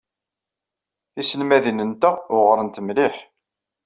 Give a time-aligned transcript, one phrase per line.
[1.13, 3.15] Tiselmadin-nteɣ uɣrent mliḥ.